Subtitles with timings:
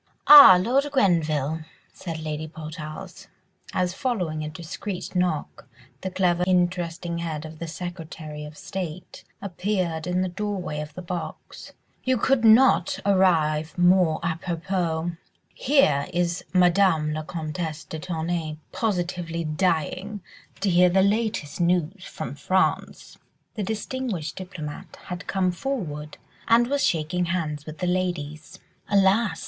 [0.25, 1.59] "Ah, Lord Grenville,"
[1.93, 3.27] said Lady Portarles,
[3.71, 5.67] as following a discreet knock,
[6.01, 11.03] the clever, interesting head of the Secretary of State appeared in the doorway of the
[11.03, 15.11] box, "you could not arrive more à propos.
[15.53, 20.21] Here is Madame la Comtesse de Tournay positively dying
[20.61, 23.19] to hear the latest news from France."
[23.53, 28.57] The distinguished diplomatist had come forward and was shaking hands with the ladies.
[28.89, 29.39] "Alas!"